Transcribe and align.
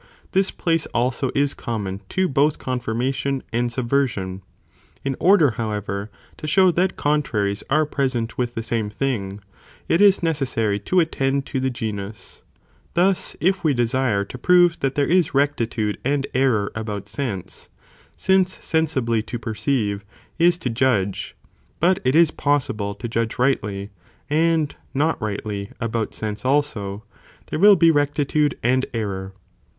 This 0.31 0.49
place 0.49 0.87
also 0.95 1.29
is 1.35 1.53
common 1.53 2.01
to 2.09 2.27
both 2.27 2.57
confirmation 2.57 3.43
and 3.53 3.71
subversion. 3.71 4.39
2nd, 4.41 4.41
To 4.41 4.41
prove 4.41 4.99
In 5.05 5.15
order 5.19 5.51
however 5.51 6.09
to 6.37 6.47
show 6.47 6.71
that 6.71 6.97
contraries 6.97 7.61
are 7.69 7.85
pee 7.85 7.85
oh 7.85 7.85
pea 7.85 7.85
oe 7.85 7.85
present 7.93 8.35
with 8.39 8.55
the 8.55 8.63
same 8.63 8.89
thing, 8.89 9.41
it 9.87 10.01
is 10.01 10.23
necessary 10.23 10.79
to 10.79 10.95
nusmustbe 10.95 11.01
attend 11.03 11.45
to 11.45 11.59
the 11.59 11.69
genus; 11.69 12.41
thus 12.95 13.35
if 13.39 13.63
we 13.63 13.75
desire 13.75 14.25
to 14.25 14.39
prove 14.39 14.71
reperded: 14.71 14.79
that 14.81 14.95
there 14.95 15.05
is 15.05 15.35
rectitude 15.35 15.99
and 16.03 16.25
error 16.33 16.71
about 16.73 17.07
sense, 17.07 17.69
since 18.17 18.57
sensibly 18.65 19.21
to 19.21 19.37
perceive, 19.37 20.03
is 20.39 20.57
to 20.57 20.71
judge, 20.71 21.35
but 21.79 21.99
it 22.03 22.15
is 22.15 22.31
possible 22.31 22.95
to 22.95 23.07
judge 23.07 23.37
rightly 23.37 23.91
and 24.31 24.77
not 24.95 25.21
rightly, 25.21 25.69
about 25.79 26.15
sense 26.15 26.43
also, 26.43 27.03
there 27.51 27.59
will 27.59 27.75
be— 27.75 27.91
rectitude 27.91 28.57
and 28.63 28.87
error. 28.95 29.33